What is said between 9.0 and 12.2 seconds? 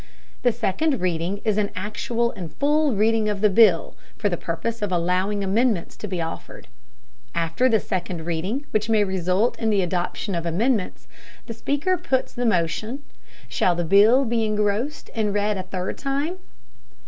result in the adoption of amendments, the Speaker